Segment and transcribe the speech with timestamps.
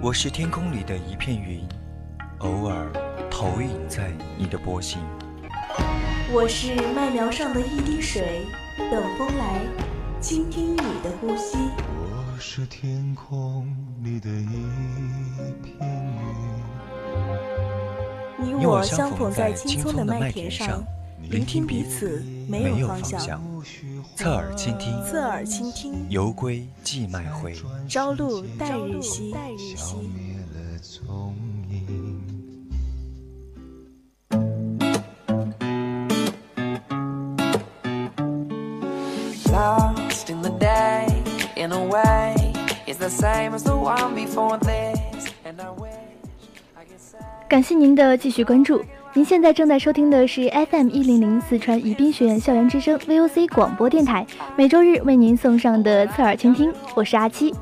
[0.00, 1.60] 我是天空里的一片云，
[2.38, 2.88] 偶尔
[3.28, 5.00] 投影在你的波心。
[6.32, 8.46] 我是麦苗上的一滴水，
[8.92, 9.60] 等风来，
[10.20, 11.58] 倾听你的呼吸。
[11.98, 13.66] 我是天空
[14.04, 14.46] 里的一
[15.64, 15.76] 片
[18.38, 20.80] 云，你我相逢在青葱的麦田上，
[21.22, 23.40] 聆听彼此没有方向。
[24.16, 27.54] 侧耳倾听，侧耳倾听，犹归寄麦回，
[27.88, 29.34] 朝露待日晞。
[47.48, 48.84] 感谢您的继续关注。
[49.14, 57.54] 您现在正在收听的是 FM 一零零四川宜宾学院校园之声 VOC 广播电台，每周日为您送上的侧耳倾听，我是阿七。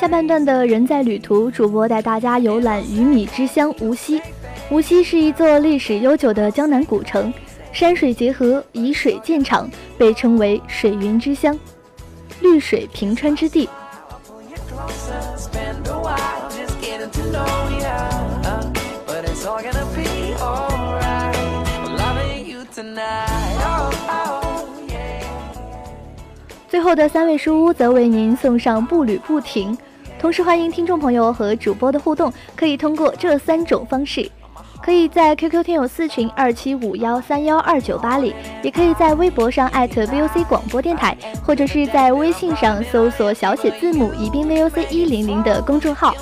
[0.00, 4.20] 下半段的人在旅途，主播带大家游览鱼米之乡无锡。
[4.70, 7.32] 无锡是一座历史悠久的江南古城。
[7.78, 11.56] 山水结合，以水建厂，被称为“水云之乡”，
[12.42, 13.68] 绿水平川之地。
[26.66, 29.78] 最后的三位书屋则为您送上步履不停。
[30.18, 34.28] 同时，欢迎听众朋友和主播的互动，可以通过这三种方式。
[34.88, 46.14] 可以在 QQ 听友四群二七五幺三幺二九八里，也可以在微博上艾特 VOC 广播电台，或者是在微信上搜索小写字母宜宾 VOC 一零零的公众号。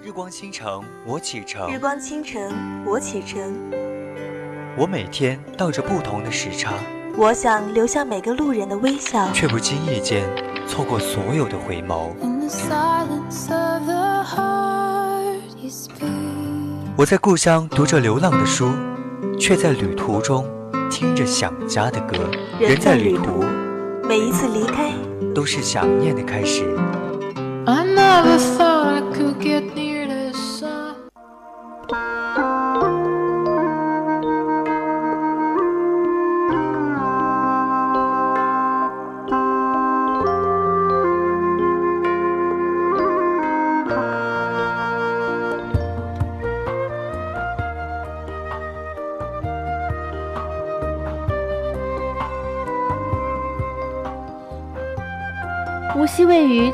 [0.00, 1.68] 日光倾城，我启程。
[1.68, 3.52] 日光倾城，我启程。
[4.74, 6.72] 我每天倒着不同的时差，
[7.14, 10.24] 我想留下每个路人的微笑，却不经意间
[10.66, 12.10] 错过所有的回眸。
[16.96, 18.70] 我在故乡读着流浪的书，
[19.38, 20.48] 却在旅途中
[20.90, 22.16] 听着想家的歌。
[22.58, 23.44] 人在旅途，
[24.08, 24.90] 每一次离开
[25.34, 26.64] 都是想念的开始。
[31.90, 32.21] 无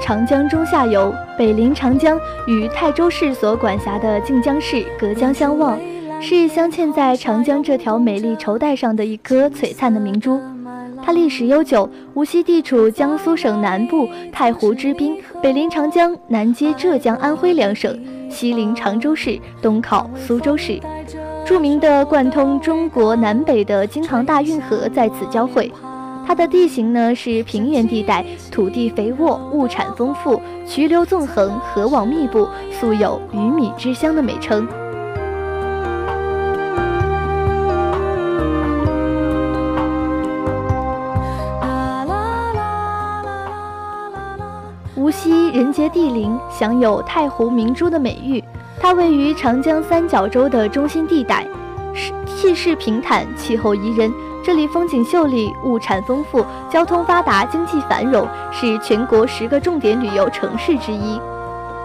[0.00, 5.78] 长江中下游，北临长江，与泰州市所管辖的靖江市隔江相望，
[6.20, 10.40] 是镶嵌在长江这条美丽绸带上的一颗璀璨的明珠。
[11.02, 17.98] 它历史悠久，无锡地处江苏省南部太湖之滨，北临长江，南接浙江、安徽两省，
[18.30, 20.80] 西临常州市，东靠苏州市。
[21.44, 25.72] 著名的贯通中国南北的京杭大运河在此交汇。
[26.28, 28.22] 它的地形呢是平原地带，
[28.52, 34.68] 土地肥沃，物产丰富，渠流纵横，河网密布，素有“鱼米之乡”的美称。
[44.96, 48.44] 无锡人杰地灵，享有“太湖明珠”的美誉。
[48.78, 51.46] 它位于长江三角洲的中心地带，
[52.40, 54.14] 气势平坦，气候宜人。
[54.44, 61.20] 这里风景秀丽，物产丰富，交通发达，经济繁荣，是全国十个重点旅游城市之一。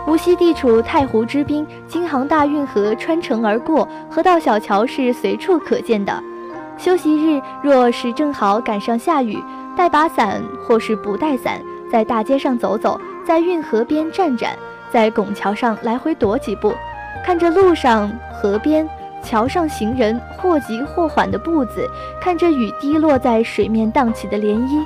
[0.06, 6.24] 无锡地处太湖之滨，京杭大运河穿城而过，河道小桥是随处可见的。
[6.78, 9.44] 休息日若是正好赶上下雨，
[9.76, 11.60] 带把伞或是不带伞，
[11.92, 14.56] 在大街上走走，在运河边站站，
[14.92, 16.76] 在拱桥上来回踱几步，
[17.26, 18.88] 看着路上、河边。
[19.24, 21.90] 桥上行人或急或缓的步子，
[22.22, 24.84] 看着雨滴落在水面荡起的涟漪，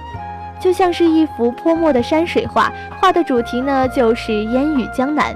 [0.60, 2.72] 就像是一幅泼墨的山水画。
[3.02, 5.36] 画的主题呢，就是烟雨江南。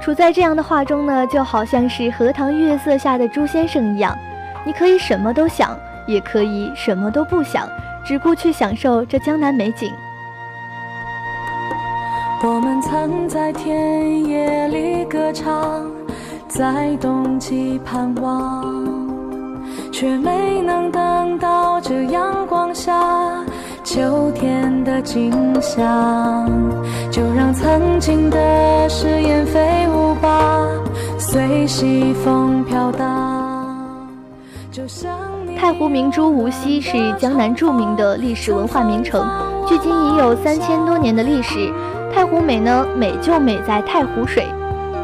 [0.00, 4.14] 处在这样的画中呢，就好像是荷塘月色下的朱先生一样，
[4.62, 5.74] 你可以什么都想，
[6.06, 7.66] 也可以什么都不想，
[8.04, 9.90] 只顾去享受这江南美景。
[12.46, 15.90] 我们曾在田野里歌唱，
[16.46, 18.62] 在冬季盼望，
[19.90, 23.42] 却没能等到这阳光下
[23.82, 26.46] 秋天的景象。
[27.10, 30.68] 就让曾经的誓言飞舞吧，
[31.18, 34.06] 随西风飘荡。
[34.70, 35.10] 就像
[35.56, 39.26] 太湖明珠无锡是江南著名的历史文化名城，
[39.66, 41.72] 距今已有三千多年的历史。
[42.14, 44.46] 太湖美呢，美就美在太湖水。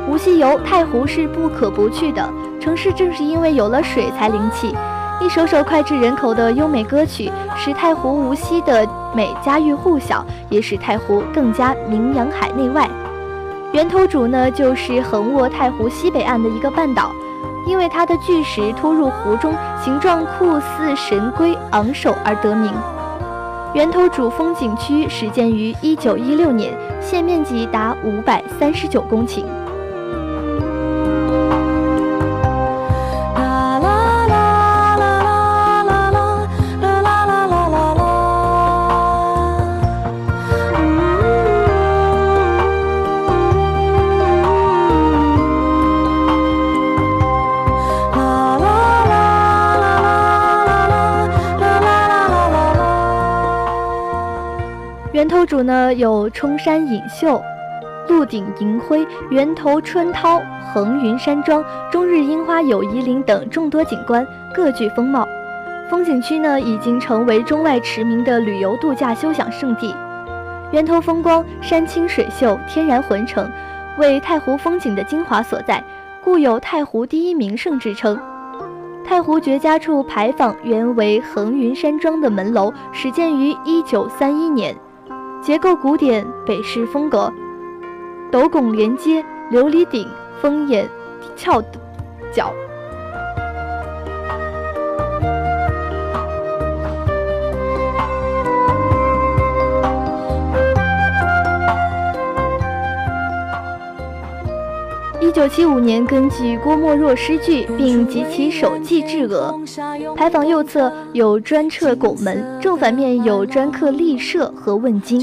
[0.09, 2.25] 无锡游太湖是不可不去的。
[2.61, 4.73] 城市正是因为有了水才灵气。
[5.21, 12.89] 一首首脍炙人口的优美歌曲，使太湖无锡的美家喻户晓，也使太湖更加名扬海内外。
[13.73, 17.11] 源头渚呢，就是横卧太湖西北岸的一个半岛，
[17.67, 19.53] 因为它的巨石突入湖中，
[19.83, 22.73] 形状酷似神龟昂首而得名。
[23.73, 29.45] 源头主风景区始建于一九一六年，现面积达五百三十九公顷。
[55.51, 57.43] 主呢有冲山隐秀、
[58.09, 60.41] 鹿顶银辉、源头春涛、
[60.73, 64.25] 横云山庄、中日樱花友谊林等众多景观，
[64.55, 65.27] 各具风貌。
[65.91, 69.93] 风景区呢已经成为中外驰名的旅游度假休享胜地。
[70.71, 73.51] 源头风光，山清水秀，天然浑成，
[73.99, 75.83] 为太湖风景的精华所在，
[76.23, 78.17] 故有太湖第一名胜之称。
[79.05, 84.77] 太湖绝佳处牌坊原为横云山庄的门楼，始建于一九三一年。
[85.43, 87.33] 结构古典，北式风格，
[88.31, 90.07] 斗拱连接，琉璃顶，
[90.41, 90.87] 风眼
[91.35, 91.63] 翘
[92.31, 92.53] 角。
[105.31, 109.55] 一九七五年，根据郭沫若诗句，并集其手迹制额。
[110.17, 115.21] 牌坊右侧有砖砌拱门，正反面有砖刻立舍和问津。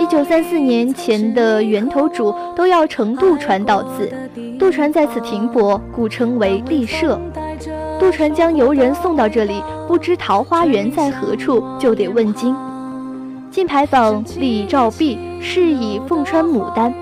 [0.00, 4.12] 一九三四年前的源头主都要乘渡船到此，
[4.58, 7.16] 渡船在此停泊，故称为立舍。
[8.00, 12.52] 渡船将游人送到这里，不知桃花源在何处，就得问津。
[13.48, 16.92] 进牌坊立照壁，是以凤穿牡丹。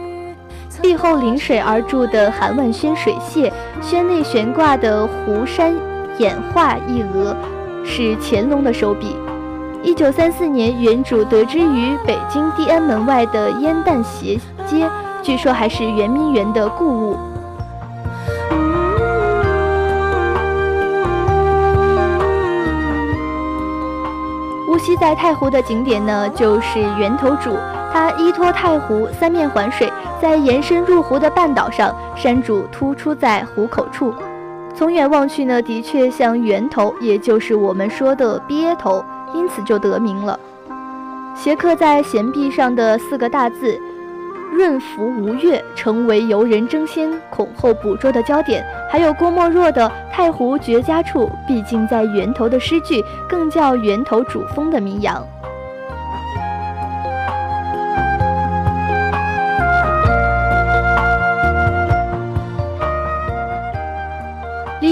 [0.80, 3.50] 壁后临水而筑的韩万轩水榭，
[3.82, 5.75] 轩内悬挂的湖山
[6.19, 7.36] 演化一额，
[7.84, 9.16] 是乾隆的手笔。
[9.82, 14.88] 一九三四年，原主得知于北京地安门外的烟淡斜街，
[15.22, 17.16] 据说还是圆明园的故物。
[24.69, 27.56] 无锡在太湖的景点呢，就是源头渚，
[27.92, 29.90] 它依托太湖，三面环水。
[30.20, 34.12] 在延伸入湖的半岛上，山主突出在湖口处，
[34.75, 39.05] 从远望去呢，的确像源头，也就是我们说的鳖头，
[39.35, 40.38] 因此就得名了。
[41.35, 43.81] 斜刻在岩壁上的四个大字
[44.53, 48.65] “润福无月”成为游人争先恐后捕捉的焦点。
[48.91, 55.25] 还有郭沫若的“太湖绝佳处，毕竟在源头”的诗句，更叫源头主峰的名扬。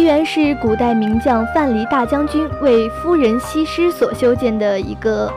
[0.06, 5.28] 园是古代名将范蠡大将军为夫人西施所修建的一个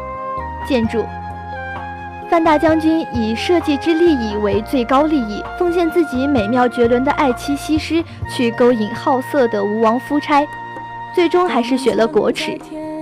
[0.67, 1.03] 建筑。
[2.29, 10.45] 范大将军以社稷之利益为最高利益，奉献自己美妙绝伦的爱妻西施去勾引好色的吴王夫差，
[11.15, 12.55] 最终还是选了国耻。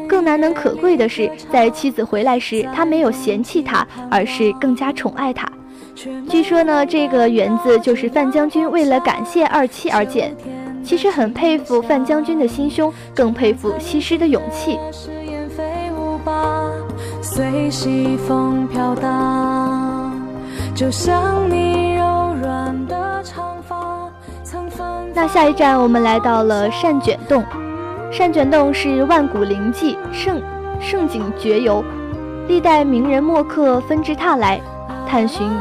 [0.07, 5.45] 更难能可贵的是，在妻子回来时，他没有嫌弃她，而是更加宠爱她。
[6.29, 10.33] 据说呢，这个园子就是范将军为了感谢二妻而建。
[10.87, 14.79] 其实很佩服范将军的心胸，更佩服西施的勇气。
[25.13, 27.43] 那下一站，我们来到了善卷洞。
[28.09, 30.41] 善卷洞是万古灵迹，胜
[30.79, 31.83] 胜景绝游，
[32.47, 34.61] 历代名人墨客纷至沓来
[35.05, 35.51] 探寻，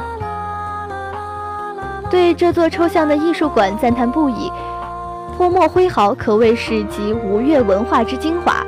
[2.08, 4.52] 对这座抽象的艺术馆赞叹不已。
[5.36, 8.64] 泼墨挥毫可谓是集吴越文化之精华。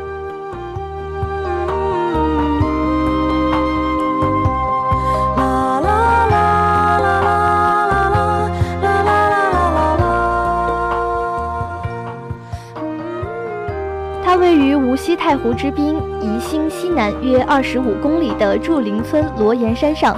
[14.23, 20.15] 它位于无锡太湖之滨宜兴西南约二十五公里的祝陵村罗岩山上，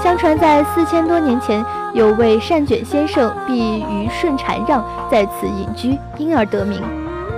[0.00, 1.64] 相传在四千多年前，
[1.94, 6.82] 有位善卷先生避于顺禅让，在此隐居，因而得名。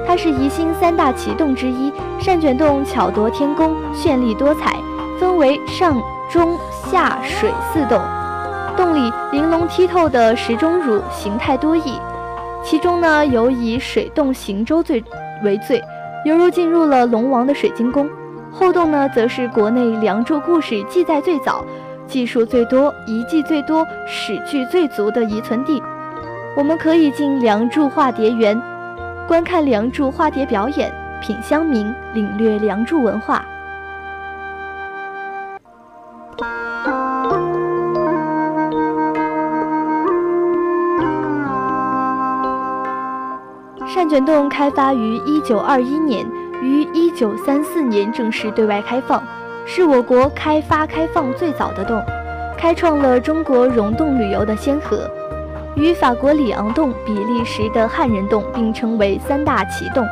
[0.07, 4.77] 它是宜兴三大奇洞之一，善卷洞巧夺天工，绚丽多彩，
[5.21, 6.59] 分为上、中、
[6.91, 8.01] 下水四洞。
[8.77, 12.01] 洞里玲珑剔透的石钟乳形态多异，
[12.65, 15.05] 其中呢有以水洞行舟最
[15.45, 15.81] 为最，
[16.25, 18.09] 犹如进入了龙王的水晶宫。
[18.51, 21.65] 后洞呢则是国内梁祝故事记载最早、
[22.11, 25.81] 技术最多、遗迹最多、史据最足的遗存地。
[26.57, 28.61] 我们可以进梁祝化蝶园。
[29.29, 33.45] 观看梁祝化蝶表演，品香茗，领略梁祝文化。
[43.87, 46.27] 善卷洞开发于一九二一年，
[46.61, 49.23] 于一九三四年正式对外开放，
[49.67, 52.03] 是我国开发开放最早的洞，
[52.57, 55.09] 开创了中国溶洞旅游的先河。
[55.77, 60.05] 与法国里昂洞、比利时的汉人洞并称为三大奇洞。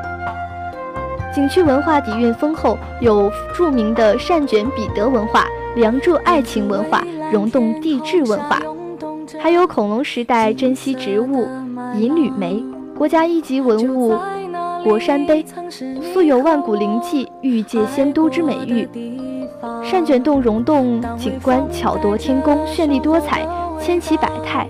[1.35, 8.61] 景区文化底蕴丰厚，有著名的善卷彼得文化、梁祝爱情文化、溶洞地质文化，
[9.41, 11.49] 还有恐龙时代珍稀植物
[11.97, 12.63] 银缕梅、
[12.97, 14.17] 国家一级文物
[14.85, 15.45] 国山碑，
[16.13, 18.89] 素有万古灵迹、玉界仙都之美誉。
[19.91, 23.47] 善卷洞溶洞景观巧夺天工，绚丽多彩，
[23.81, 24.69] 千奇百态。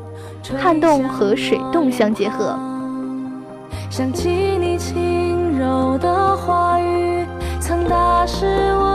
[0.56, 2.56] 旱洞和水洞相结合。
[3.90, 7.26] 想起你轻柔的话语，
[7.58, 8.46] 曾打湿
[8.80, 8.87] 我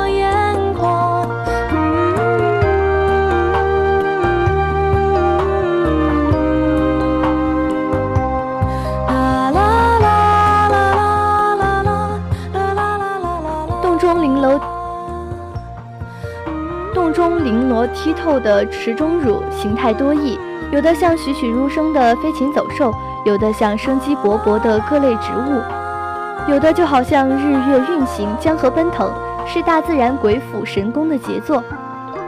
[18.04, 20.38] 剔透的池中乳，形态多异。
[20.74, 22.94] 有的像栩栩如生的飞禽走兽，
[23.24, 29.10] 有的像生机勃勃的各类植物，有的就好像日月运行、江河奔腾，
[29.46, 31.64] 是大自然鬼斧神工的杰作。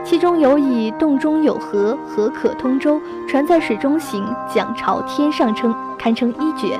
[0.02, 6.78] 其中有以“洞中有河，河可通舟，船在水中行，桨朝天上撑”，堪称一绝。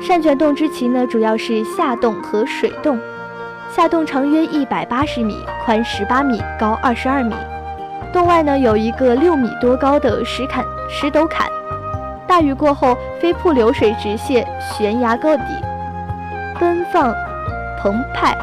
[0.00, 2.96] 善卷洞之奇呢，主要是下洞和水洞。
[3.74, 7.32] 下洞长约一百八十米，宽十八米，高二十二米。
[8.12, 11.48] 洞外呢有一个六米多高的石坎石斗坎，
[12.26, 15.44] 大雨过后飞瀑流水直泻悬崖高底，
[16.58, 17.14] 奔放
[17.80, 18.36] 澎湃，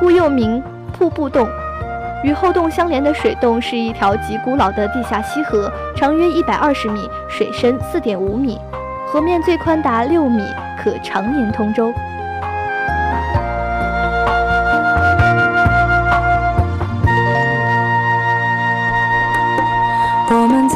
[0.00, 0.62] 故又名
[0.96, 1.46] 瀑布洞。
[2.24, 8.58] 与后洞相连的水洞是一条极古老的地下溪河，长约一百二十米，水深四点五米，
[9.06, 10.42] 河面最宽达六米，
[10.82, 11.92] 可常年通舟。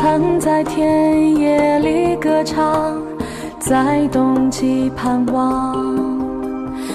[0.04, 3.02] 曾在田野里歌唱，
[3.58, 5.74] 在冬季盼望，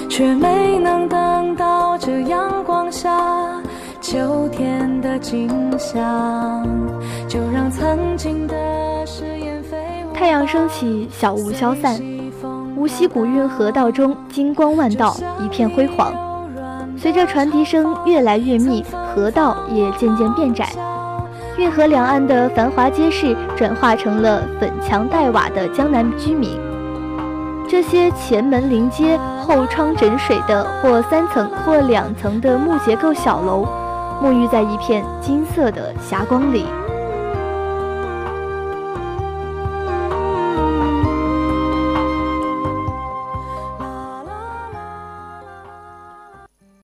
[0.08, 3.60] 却没能等到这阳光下
[4.00, 6.64] 秋天的景象。
[7.26, 8.54] 就让曾经的
[9.04, 9.76] 誓言飞
[10.08, 12.00] 舞太阳升起，小雾消散，
[12.76, 16.14] 无锡古运河道中金光万道，一片辉煌。
[16.96, 20.68] 随着船笛声越来越密，河道也渐渐变窄。
[21.56, 26.58] 运河两岸的繁华街市转化成了粉墙黛瓦的江南居民。
[27.68, 33.66] 这些前门临街、后窗枕水的或三层或两层的木结构小楼，
[34.22, 36.66] 沐浴在一片金色的霞光里。